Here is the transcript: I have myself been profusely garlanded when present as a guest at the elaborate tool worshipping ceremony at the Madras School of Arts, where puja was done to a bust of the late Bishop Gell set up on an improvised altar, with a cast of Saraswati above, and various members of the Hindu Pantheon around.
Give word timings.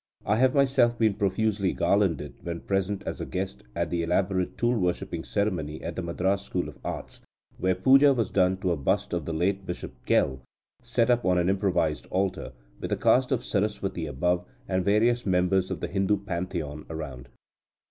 I 0.25 0.37
have 0.37 0.55
myself 0.55 0.97
been 0.97 1.13
profusely 1.13 1.73
garlanded 1.73 2.33
when 2.41 2.61
present 2.61 3.03
as 3.05 3.21
a 3.21 3.25
guest 3.27 3.61
at 3.75 3.91
the 3.91 4.01
elaborate 4.01 4.57
tool 4.57 4.75
worshipping 4.75 5.23
ceremony 5.23 5.79
at 5.83 5.95
the 5.95 6.01
Madras 6.01 6.41
School 6.41 6.67
of 6.67 6.79
Arts, 6.83 7.21
where 7.59 7.75
puja 7.75 8.11
was 8.11 8.31
done 8.31 8.57
to 8.61 8.71
a 8.71 8.75
bust 8.75 9.13
of 9.13 9.25
the 9.25 9.31
late 9.33 9.67
Bishop 9.67 9.91
Gell 10.07 10.41
set 10.81 11.11
up 11.11 11.23
on 11.23 11.37
an 11.37 11.49
improvised 11.49 12.07
altar, 12.07 12.53
with 12.79 12.91
a 12.91 12.97
cast 12.97 13.31
of 13.31 13.45
Saraswati 13.45 14.07
above, 14.07 14.43
and 14.67 14.83
various 14.83 15.23
members 15.27 15.69
of 15.69 15.81
the 15.81 15.87
Hindu 15.87 16.17
Pantheon 16.25 16.83
around. 16.89 17.29